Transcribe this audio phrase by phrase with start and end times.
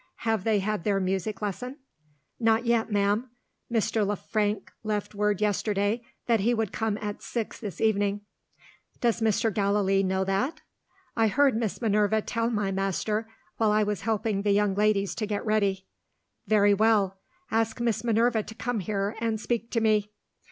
[0.25, 1.77] "Have they had their music lesson?"
[2.39, 3.29] "Not yet, ma'am.
[3.71, 4.03] Mr.
[4.03, 8.21] Le Frank left word yesterday that he would come at six this evening."
[8.99, 9.53] "Does Mr.
[9.53, 10.61] Gallilee know that?"
[11.15, 15.27] "I heard Miss Minerva tell my master, while I was helping the young ladies to
[15.27, 15.85] get ready."
[16.47, 17.19] "Very well.
[17.51, 20.09] Ask Miss Minerva to come here, and speak to me."